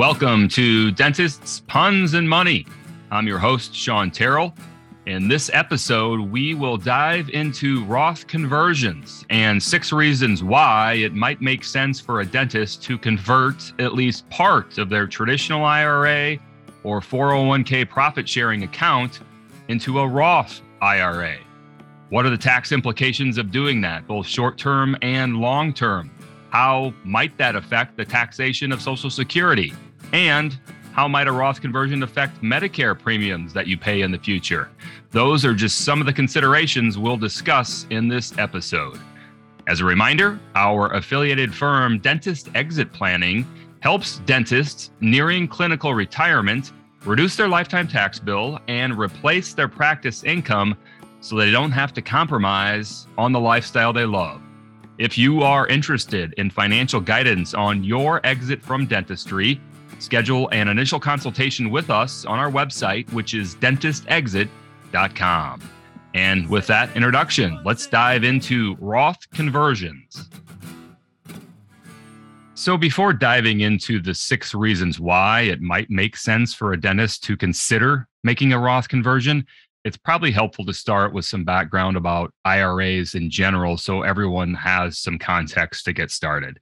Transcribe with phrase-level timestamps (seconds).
[0.00, 2.64] Welcome to Dentists, Puns, and Money.
[3.10, 4.54] I'm your host, Shawn Terrell.
[5.04, 11.42] In this episode, we will dive into Roth conversions and six reasons why it might
[11.42, 16.38] make sense for a dentist to convert at least part of their traditional IRA
[16.82, 19.20] or 401k profit sharing account
[19.68, 21.36] into a Roth IRA.
[22.08, 26.10] What are the tax implications of doing that, both short term and long term?
[26.48, 29.74] How might that affect the taxation of Social Security?
[30.12, 30.58] And
[30.92, 34.68] how might a Roth conversion affect Medicare premiums that you pay in the future?
[35.10, 38.98] Those are just some of the considerations we'll discuss in this episode.
[39.66, 43.46] As a reminder, our affiliated firm, Dentist Exit Planning,
[43.80, 46.72] helps dentists nearing clinical retirement
[47.04, 50.76] reduce their lifetime tax bill and replace their practice income
[51.20, 54.42] so they don't have to compromise on the lifestyle they love.
[54.98, 59.60] If you are interested in financial guidance on your exit from dentistry,
[60.00, 65.60] Schedule an initial consultation with us on our website, which is dentistexit.com.
[66.14, 70.28] And with that introduction, let's dive into Roth conversions.
[72.54, 77.22] So, before diving into the six reasons why it might make sense for a dentist
[77.24, 79.46] to consider making a Roth conversion,
[79.84, 84.98] it's probably helpful to start with some background about IRAs in general so everyone has
[84.98, 86.58] some context to get started.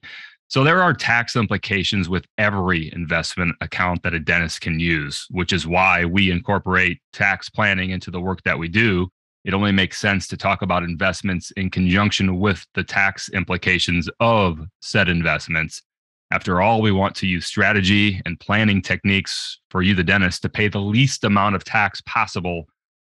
[0.49, 5.53] So there are tax implications with every investment account that a dentist can use, which
[5.53, 9.09] is why we incorporate tax planning into the work that we do.
[9.45, 14.59] It only makes sense to talk about investments in conjunction with the tax implications of
[14.81, 15.83] said investments.
[16.31, 20.49] After all, we want to use strategy and planning techniques for you, the dentist, to
[20.49, 22.65] pay the least amount of tax possible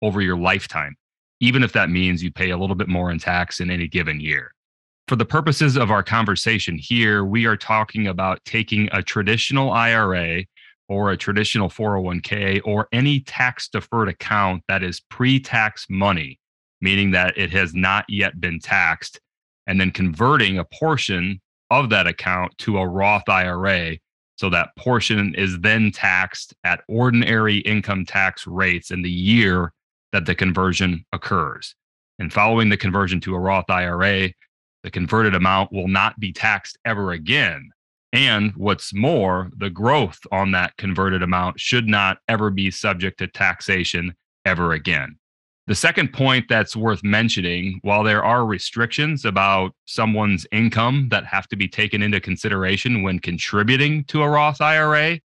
[0.02, 0.96] over your lifetime,
[1.42, 4.22] even if that means you pay a little bit more in tax in any given
[4.22, 4.55] year
[5.08, 10.44] for the purposes of our conversation here, we are talking about taking a traditional IRA
[10.90, 16.40] or a traditional 401k or any tax deferred account that is pre tax money,
[16.82, 19.20] meaning that it has not yet been taxed,
[19.68, 21.40] and then converting a portion
[21.70, 23.98] of that account to a Roth IRA.
[24.38, 29.72] So that portion is then taxed at ordinary income tax rates in the year
[30.12, 31.76] that the conversion occurs.
[32.18, 34.30] And following the conversion to a Roth IRA,
[34.86, 37.72] the converted amount will not be taxed ever again.
[38.14, 43.28] And what's more, the growth on that converted amount should not ever be subject to
[43.28, 44.14] taxation
[44.46, 45.18] ever again.
[45.66, 51.48] The second point that's worth mentioning while there are restrictions about someone's income that have
[51.48, 55.20] to be taken into consideration when contributing to a Roth IRA,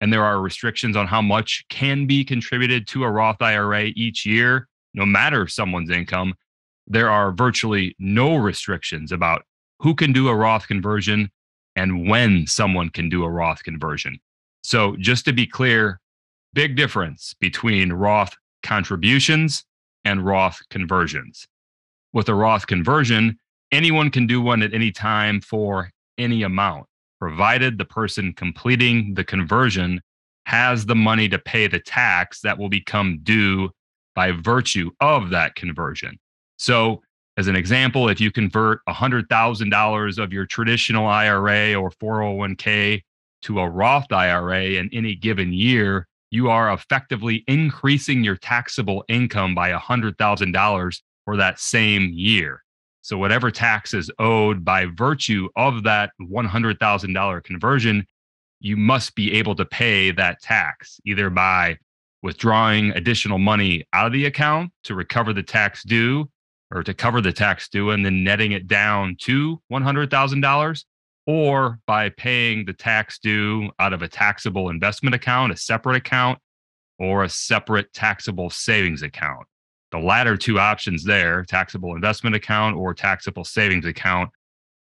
[0.00, 4.26] and there are restrictions on how much can be contributed to a Roth IRA each
[4.26, 6.34] year, no matter someone's income,
[6.86, 9.42] there are virtually no restrictions about
[9.80, 11.30] who can do a Roth conversion
[11.76, 14.18] and when someone can do a Roth conversion.
[14.62, 16.00] So, just to be clear,
[16.52, 19.64] big difference between Roth contributions
[20.04, 21.46] and Roth conversions.
[22.12, 23.38] With a Roth conversion,
[23.72, 26.86] anyone can do one at any time for any amount,
[27.18, 30.00] provided the person completing the conversion
[30.46, 33.70] has the money to pay the tax that will become due
[34.14, 36.18] by virtue of that conversion.
[36.64, 37.02] So,
[37.36, 43.02] as an example, if you convert $100,000 of your traditional IRA or 401k
[43.42, 49.54] to a Roth IRA in any given year, you are effectively increasing your taxable income
[49.54, 52.62] by $100,000 for that same year.
[53.02, 58.06] So, whatever tax is owed by virtue of that $100,000 conversion,
[58.60, 61.76] you must be able to pay that tax either by
[62.22, 66.26] withdrawing additional money out of the account to recover the tax due
[66.74, 70.84] or to cover the tax due and then netting it down to $100,000
[71.26, 76.38] or by paying the tax due out of a taxable investment account, a separate account,
[76.98, 79.46] or a separate taxable savings account.
[79.90, 84.30] The latter two options there, taxable investment account or taxable savings account,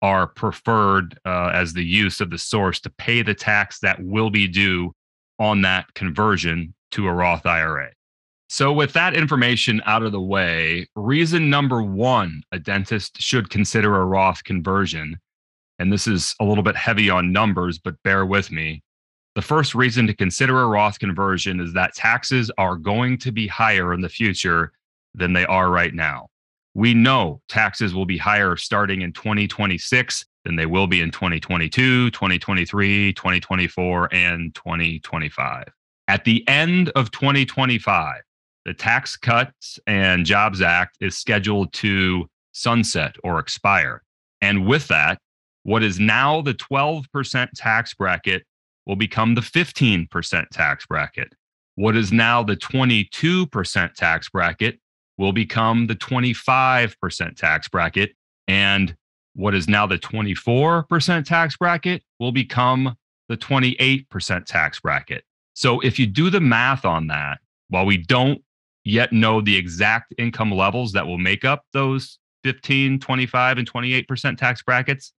[0.01, 4.31] are preferred uh, as the use of the source to pay the tax that will
[4.31, 4.93] be due
[5.39, 7.91] on that conversion to a Roth IRA.
[8.53, 13.97] So, with that information out of the way, reason number one a dentist should consider
[13.97, 15.17] a Roth conversion,
[15.79, 18.83] and this is a little bit heavy on numbers, but bear with me.
[19.37, 23.47] The first reason to consider a Roth conversion is that taxes are going to be
[23.47, 24.73] higher in the future
[25.15, 26.29] than they are right now.
[26.75, 32.11] We know taxes will be higher starting in 2026 than they will be in 2022,
[32.11, 35.73] 2023, 2024, and 2025.
[36.07, 38.21] At the end of 2025,
[38.65, 44.03] the Tax Cuts and Jobs Act is scheduled to sunset or expire.
[44.41, 45.19] And with that,
[45.65, 48.45] what is now the 12% tax bracket
[48.87, 51.33] will become the 15% tax bracket.
[51.77, 54.79] What is now the 22% tax bracket
[55.19, 58.13] will become the 25% tax bracket.
[58.49, 58.97] And
[59.35, 62.97] what is now the 24% tax bracket will become
[63.29, 65.25] the 28% tax bracket.
[65.55, 67.39] So if you do the math on that,
[67.69, 68.43] while we don't
[68.85, 74.37] yet know the exact income levels that will make up those 15, 25, and 28%
[74.37, 75.13] tax brackets,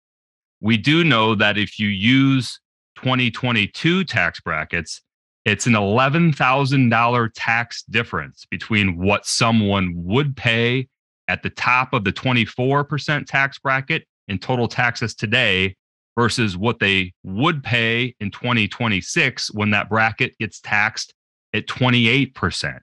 [0.62, 2.60] we do know that if you use
[2.96, 5.02] 2022 tax brackets,
[5.46, 10.88] it's an $11,000 tax difference between what someone would pay
[11.28, 15.76] at the top of the 24% tax bracket in total taxes today
[16.18, 21.14] versus what they would pay in 2026 when that bracket gets taxed
[21.54, 22.80] at 28%.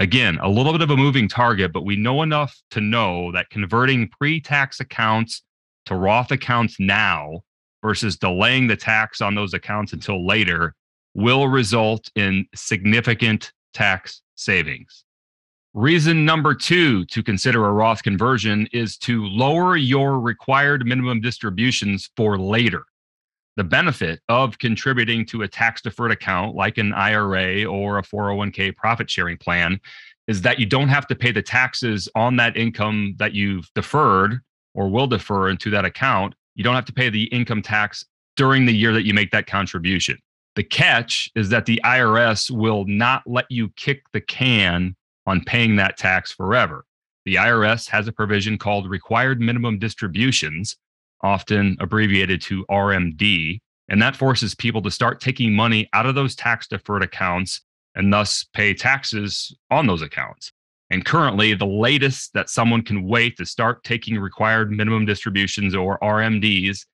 [0.00, 3.50] Again, a little bit of a moving target, but we know enough to know that
[3.50, 5.42] converting pre tax accounts
[5.86, 7.42] to Roth accounts now
[7.82, 10.74] versus delaying the tax on those accounts until later
[11.14, 15.04] will result in significant tax savings.
[15.74, 22.10] Reason number two to consider a Roth conversion is to lower your required minimum distributions
[22.16, 22.84] for later.
[23.56, 28.74] The benefit of contributing to a tax deferred account like an IRA or a 401k
[28.74, 29.78] profit sharing plan
[30.26, 34.40] is that you don't have to pay the taxes on that income that you've deferred
[34.74, 36.34] or will defer into that account.
[36.56, 38.04] You don't have to pay the income tax
[38.36, 40.18] during the year that you make that contribution.
[40.56, 44.96] The catch is that the IRS will not let you kick the can
[45.26, 46.84] on paying that tax forever.
[47.24, 50.76] The IRS has a provision called required minimum distributions,
[51.22, 56.34] often abbreviated to RMD, and that forces people to start taking money out of those
[56.34, 57.62] tax deferred accounts
[57.94, 60.52] and thus pay taxes on those accounts.
[60.90, 65.98] And currently, the latest that someone can wait to start taking required minimum distributions or
[66.00, 66.86] RMDs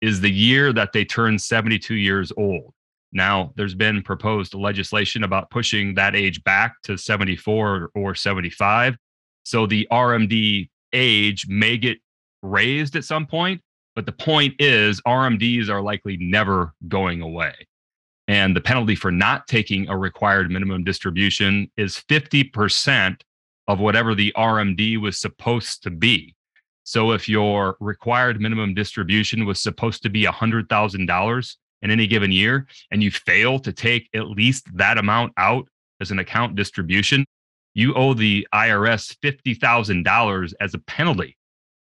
[0.00, 2.72] is the year that they turn 72 years old.
[3.12, 8.96] Now, there's been proposed legislation about pushing that age back to 74 or 75.
[9.44, 11.98] So the RMD age may get
[12.42, 13.62] raised at some point,
[13.98, 17.52] but the point is RMDs are likely never going away.
[18.28, 23.20] And the penalty for not taking a required minimum distribution is 50%
[23.66, 26.36] of whatever the RMD was supposed to be.
[26.84, 32.68] So if your required minimum distribution was supposed to be $100,000, in any given year
[32.92, 35.66] and you fail to take at least that amount out
[36.00, 37.24] as an account distribution,
[37.74, 41.36] you owe the IRS $50,000 as a penalty.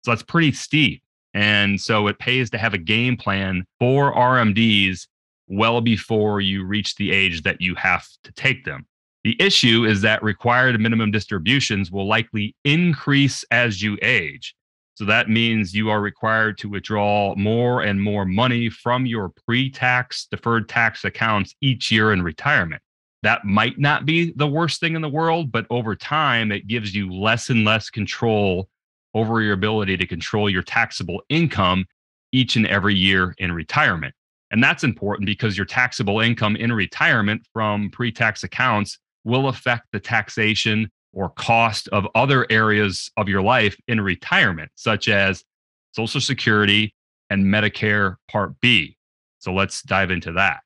[0.04, 1.04] So that's pretty steep.
[1.34, 5.06] And so it pays to have a game plan for RMDs
[5.46, 8.86] well before you reach the age that you have to take them.
[9.22, 14.54] The issue is that required minimum distributions will likely increase as you age.
[14.94, 19.70] So that means you are required to withdraw more and more money from your pre
[19.70, 22.82] tax deferred tax accounts each year in retirement.
[23.22, 26.94] That might not be the worst thing in the world, but over time, it gives
[26.94, 28.68] you less and less control
[29.14, 31.84] over your ability to control your taxable income
[32.32, 34.14] each and every year in retirement.
[34.50, 39.86] And that's important because your taxable income in retirement from pre tax accounts will affect
[39.92, 45.44] the taxation or cost of other areas of your life in retirement, such as
[45.92, 46.94] Social Security
[47.30, 48.96] and Medicare Part B.
[49.38, 50.60] So let's dive into that.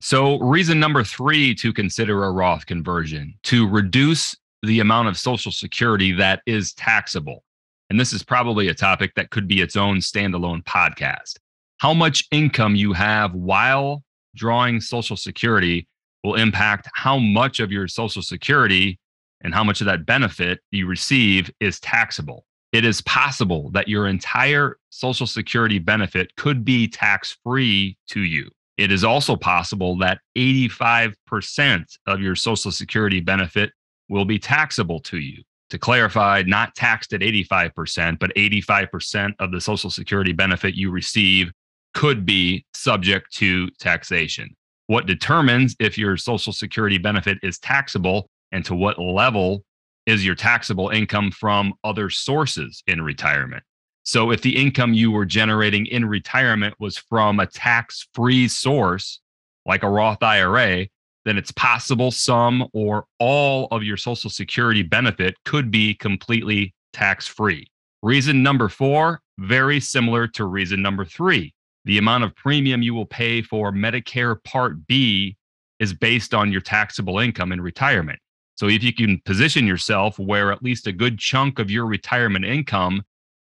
[0.00, 5.52] So, reason number three to consider a Roth conversion to reduce the amount of Social
[5.52, 7.44] Security that is taxable.
[7.92, 11.34] And this is probably a topic that could be its own standalone podcast.
[11.76, 14.02] How much income you have while
[14.34, 15.86] drawing Social Security
[16.24, 18.98] will impact how much of your Social Security
[19.42, 22.46] and how much of that benefit you receive is taxable.
[22.72, 28.48] It is possible that your entire Social Security benefit could be tax free to you.
[28.78, 33.70] It is also possible that 85% of your Social Security benefit
[34.08, 35.42] will be taxable to you.
[35.72, 41.50] To clarify, not taxed at 85%, but 85% of the Social Security benefit you receive
[41.94, 44.54] could be subject to taxation.
[44.88, 49.64] What determines if your Social Security benefit is taxable and to what level
[50.04, 53.62] is your taxable income from other sources in retirement.
[54.02, 59.22] So, if the income you were generating in retirement was from a tax free source,
[59.64, 60.88] like a Roth IRA,
[61.24, 67.26] then it's possible some or all of your Social Security benefit could be completely tax
[67.26, 67.66] free.
[68.02, 71.54] Reason number four, very similar to reason number three.
[71.84, 75.36] The amount of premium you will pay for Medicare Part B
[75.78, 78.18] is based on your taxable income in retirement.
[78.54, 82.44] So if you can position yourself where at least a good chunk of your retirement
[82.44, 83.02] income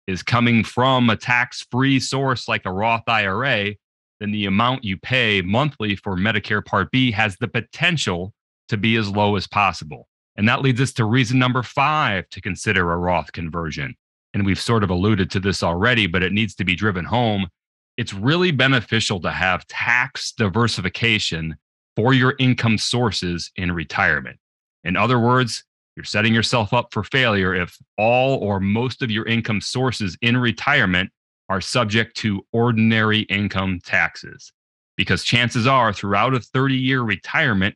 [0.06, 3.74] is coming from a tax free source like a Roth IRA,
[4.20, 8.32] then the amount you pay monthly for Medicare Part B has the potential
[8.68, 10.08] to be as low as possible.
[10.36, 13.94] And that leads us to reason number five to consider a Roth conversion.
[14.34, 17.48] And we've sort of alluded to this already, but it needs to be driven home.
[17.96, 21.56] It's really beneficial to have tax diversification
[21.94, 24.38] for your income sources in retirement.
[24.84, 25.64] In other words,
[25.96, 30.36] you're setting yourself up for failure if all or most of your income sources in
[30.36, 31.10] retirement
[31.48, 34.52] are subject to ordinary income taxes.
[34.96, 37.74] Because chances are, throughout a 30 year retirement,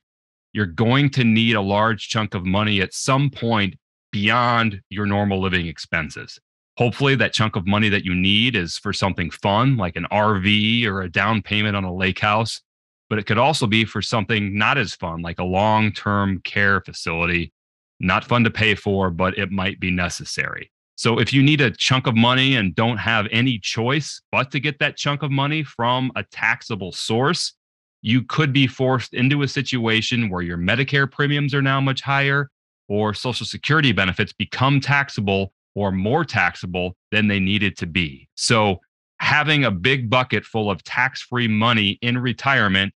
[0.52, 3.76] you're going to need a large chunk of money at some point
[4.10, 6.40] beyond your normal living expenses.
[6.76, 10.86] Hopefully, that chunk of money that you need is for something fun, like an RV
[10.86, 12.62] or a down payment on a lake house.
[13.08, 16.80] But it could also be for something not as fun, like a long term care
[16.80, 17.52] facility.
[17.98, 20.70] Not fun to pay for, but it might be necessary.
[21.00, 24.61] So, if you need a chunk of money and don't have any choice but to
[24.61, 27.54] get that chunk of money from a taxable source,
[28.02, 32.50] you could be forced into a situation where your Medicare premiums are now much higher
[32.87, 38.28] or Social Security benefits become taxable or more taxable than they needed to be.
[38.35, 38.80] So,
[39.21, 42.92] having a big bucket full of tax free money in retirement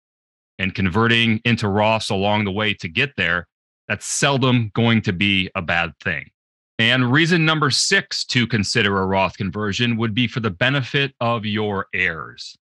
[0.58, 3.48] and converting into Roths along the way to get there,
[3.88, 6.32] that's seldom going to be a bad thing.
[6.82, 11.46] And reason number six to consider a Roth conversion would be for the benefit of
[11.46, 12.58] your heirs.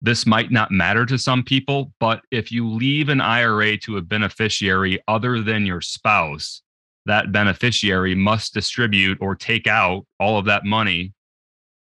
[0.00, 4.00] This might not matter to some people, but if you leave an IRA to a
[4.00, 6.62] beneficiary other than your spouse,
[7.06, 11.12] that beneficiary must distribute or take out all of that money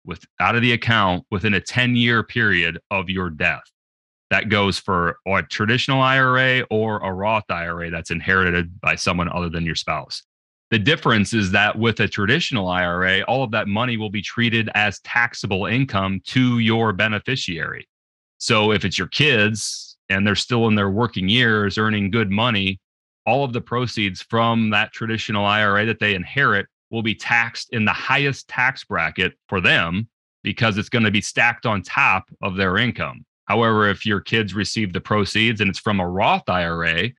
[0.04, 3.62] with out of the account within a 10 year period of your death.
[4.30, 9.48] That goes for a traditional IRA or a Roth IRA that's inherited by someone other
[9.48, 10.24] than your spouse.
[10.70, 14.68] The difference is that with a traditional IRA, all of that money will be treated
[14.74, 17.86] as taxable income to your beneficiary.
[18.38, 22.80] So if it's your kids and they're still in their working years earning good money,
[23.26, 27.84] all of the proceeds from that traditional IRA that they inherit will be taxed in
[27.84, 30.08] the highest tax bracket for them
[30.42, 33.24] because it's going to be stacked on top of their income.
[33.46, 37.10] However, if your kids receive the proceeds and it's from a Roth IRA,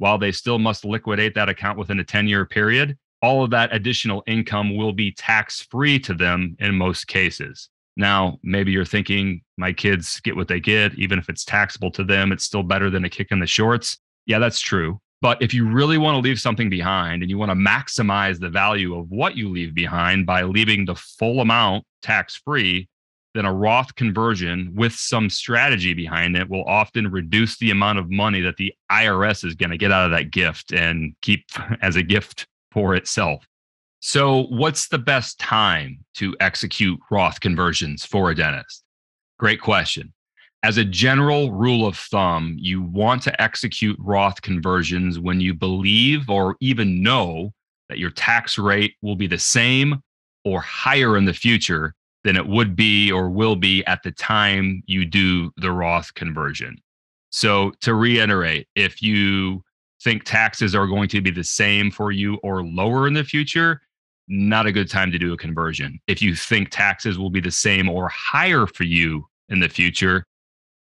[0.00, 3.74] while they still must liquidate that account within a 10 year period, all of that
[3.74, 7.68] additional income will be tax free to them in most cases.
[7.98, 12.02] Now, maybe you're thinking, my kids get what they get, even if it's taxable to
[12.02, 13.98] them, it's still better than a kick in the shorts.
[14.24, 15.00] Yeah, that's true.
[15.20, 18.48] But if you really want to leave something behind and you want to maximize the
[18.48, 22.88] value of what you leave behind by leaving the full amount tax free,
[23.34, 28.10] then a Roth conversion with some strategy behind it will often reduce the amount of
[28.10, 31.44] money that the IRS is going to get out of that gift and keep
[31.82, 33.46] as a gift for itself.
[34.00, 38.82] So, what's the best time to execute Roth conversions for a dentist?
[39.38, 40.12] Great question.
[40.62, 46.28] As a general rule of thumb, you want to execute Roth conversions when you believe
[46.28, 47.52] or even know
[47.88, 50.02] that your tax rate will be the same
[50.44, 54.82] or higher in the future than it would be or will be at the time
[54.86, 56.76] you do the Roth conversion.
[57.30, 59.62] So, to reiterate, if you
[60.02, 63.80] think taxes are going to be the same for you or lower in the future,
[64.28, 66.00] not a good time to do a conversion.
[66.06, 70.24] If you think taxes will be the same or higher for you in the future,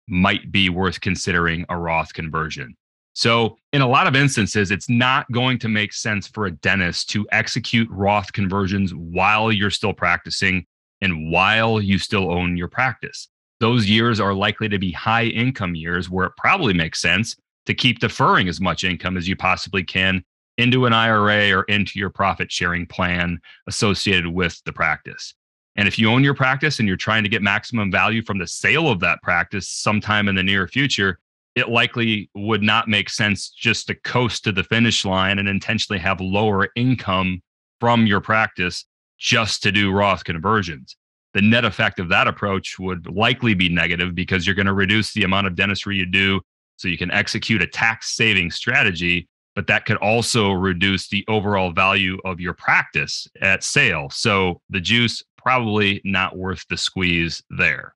[0.08, 2.76] might be worth considering a Roth conversion.
[3.12, 7.10] So, in a lot of instances, it's not going to make sense for a dentist
[7.10, 10.64] to execute Roth conversions while you're still practicing
[11.00, 13.28] and while you still own your practice.
[13.60, 17.74] Those years are likely to be high income years where it probably makes sense to
[17.74, 20.24] keep deferring as much income as you possibly can
[20.56, 25.34] into an IRA or into your profit sharing plan associated with the practice.
[25.76, 28.46] And if you own your practice and you're trying to get maximum value from the
[28.46, 31.18] sale of that practice sometime in the near future,
[31.54, 36.00] it likely would not make sense just to coast to the finish line and intentionally
[36.00, 37.42] have lower income
[37.78, 38.84] from your practice
[39.20, 40.96] just to do Roth conversions.
[41.34, 45.12] The net effect of that approach would likely be negative because you're going to reduce
[45.12, 46.40] the amount of dentistry you do
[46.76, 51.72] so you can execute a tax saving strategy but that could also reduce the overall
[51.72, 54.08] value of your practice at sale.
[54.10, 57.94] So the juice probably not worth the squeeze there.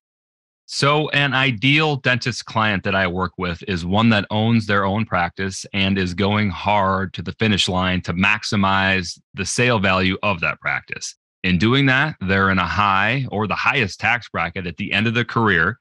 [0.66, 5.04] So, an ideal dentist client that I work with is one that owns their own
[5.04, 10.40] practice and is going hard to the finish line to maximize the sale value of
[10.40, 11.16] that practice.
[11.42, 15.06] In doing that, they're in a high or the highest tax bracket at the end
[15.06, 15.78] of their career.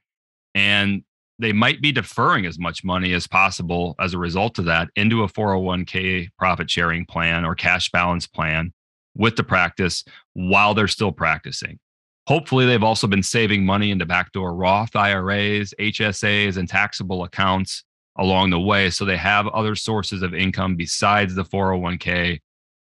[0.54, 1.04] And
[1.40, 5.24] they might be deferring as much money as possible as a result of that into
[5.24, 8.74] a 401k profit sharing plan or cash balance plan
[9.16, 11.80] with the practice while they're still practicing.
[12.27, 17.84] Hopefully, they've also been saving money into backdoor Roth IRAs, HSAs, and taxable accounts
[18.18, 18.89] along the way.
[18.89, 22.39] So they have other sources of income besides the 401k,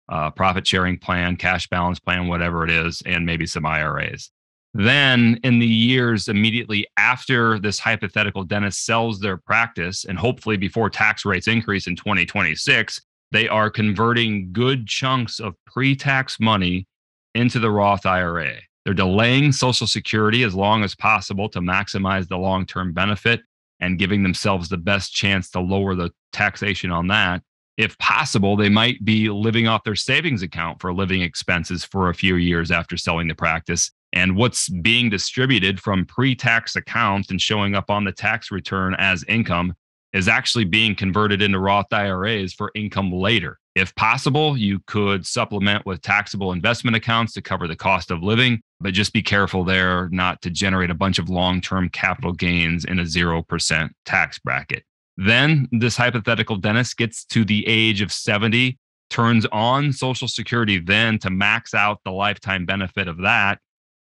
[0.08, 4.30] uh, profit sharing plan, cash balance plan, whatever it is, and maybe some IRAs.
[4.74, 10.88] Then, in the years immediately after this hypothetical dentist sells their practice, and hopefully before
[10.88, 13.00] tax rates increase in 2026,
[13.32, 16.86] they are converting good chunks of pre tax money
[17.34, 18.54] into the Roth IRA.
[18.84, 23.40] They're delaying Social Security as long as possible to maximize the long term benefit
[23.80, 27.42] and giving themselves the best chance to lower the taxation on that.
[27.76, 32.14] If possible, they might be living off their savings account for living expenses for a
[32.14, 37.40] few years after selling the practice and what's being distributed from pre tax accounts and
[37.40, 39.74] showing up on the tax return as income
[40.12, 43.58] is actually being converted into Roth IRAs for income later.
[43.74, 48.60] If possible, you could supplement with taxable investment accounts to cover the cost of living,
[48.80, 52.84] but just be careful there not to generate a bunch of long term capital gains
[52.84, 54.84] in a 0% tax bracket.
[55.16, 58.78] Then this hypothetical dentist gets to the age of 70,
[59.08, 63.58] turns on Social Security then to max out the lifetime benefit of that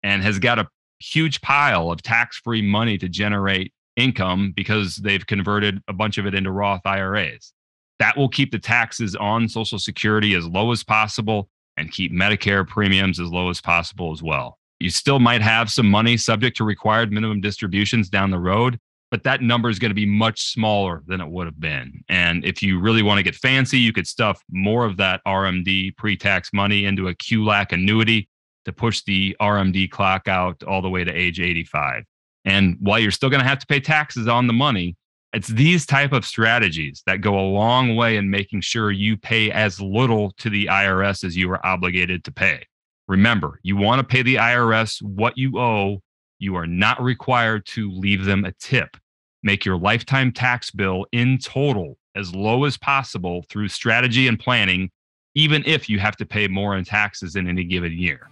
[0.02, 0.68] and has got a
[1.00, 6.26] huge pile of tax free money to generate income because they've converted a bunch of
[6.26, 7.52] it into Roth IRAs.
[7.98, 12.66] That will keep the taxes on Social Security as low as possible and keep Medicare
[12.66, 14.58] premiums as low as possible as well.
[14.80, 18.78] You still might have some money subject to required minimum distributions down the road,
[19.12, 22.02] but that number is going to be much smaller than it would have been.
[22.08, 25.96] And if you really want to get fancy, you could stuff more of that RMD
[25.96, 28.28] pre tax money into a QLAC annuity
[28.64, 32.04] to push the RMD clock out all the way to age 85.
[32.44, 34.96] And while you're still going to have to pay taxes on the money,
[35.32, 39.50] it's these type of strategies that go a long way in making sure you pay
[39.50, 42.62] as little to the IRS as you are obligated to pay.
[43.08, 46.00] Remember, you want to pay the IRS what you owe.
[46.38, 48.96] You are not required to leave them a tip.
[49.42, 54.90] Make your lifetime tax bill in total as low as possible through strategy and planning,
[55.34, 58.28] even if you have to pay more in taxes in any given year.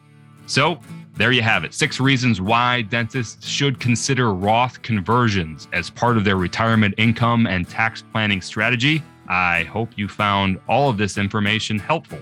[0.46, 0.80] So,
[1.16, 1.74] there you have it.
[1.74, 7.68] Six reasons why dentists should consider Roth conversions as part of their retirement income and
[7.68, 9.02] tax planning strategy.
[9.28, 12.18] I hope you found all of this information helpful.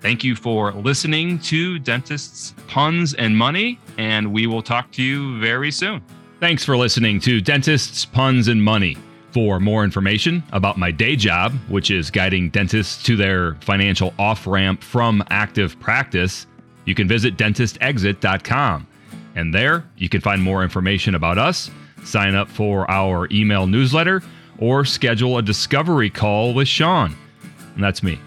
[0.00, 5.38] Thank you for listening to Dentists, Puns, and Money, and we will talk to you
[5.40, 6.02] very soon.
[6.40, 8.96] Thanks for listening to Dentists, Puns, and Money.
[9.32, 14.44] For more information about my day job, which is guiding dentists to their financial off
[14.46, 16.46] ramp from active practice,
[16.90, 18.86] you can visit dentistexit.com.
[19.36, 21.70] And there you can find more information about us,
[22.02, 24.22] sign up for our email newsletter,
[24.58, 27.16] or schedule a discovery call with Shawn.
[27.76, 28.18] And that's me.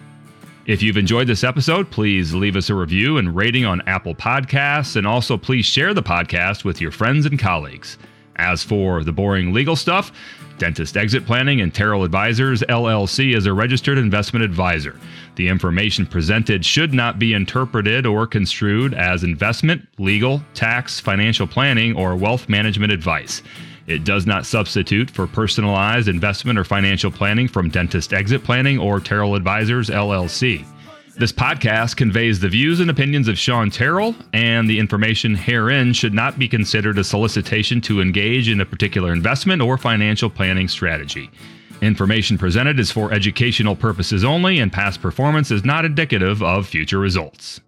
[0.65, 4.95] If you've enjoyed this episode, please leave us a review and rating on Apple Podcasts,
[4.95, 7.97] and also please share the podcast with your friends and colleagues.
[8.37, 10.13] As for the boring legal stuff,
[10.57, 14.99] Dentist Exit Planning and Terrell Advisors LLC is a registered investment advisor.
[15.35, 21.95] The information presented should not be interpreted or construed as investment, legal, tax, financial planning,
[21.95, 23.41] or wealth management advice.
[23.87, 28.99] It does not substitute for personalized investment or financial planning from Dentist Exit Planning or
[28.99, 30.65] Terrell Advisors LLC.
[31.15, 36.13] This podcast conveys the views and opinions of Shawn Terrell, and the information herein should
[36.13, 41.29] not be considered a solicitation to engage in a particular investment or financial planning strategy.
[41.83, 46.99] Information presented is for educational purposes only, and past performance is not indicative of future
[46.99, 47.61] results.